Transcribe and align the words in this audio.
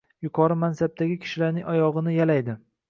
Yuqori 0.27 0.57
mansabdagi 0.61 1.19
kishilarning 1.27 1.71
oyog’ini 1.75 2.19
yalaydi. 2.21 2.63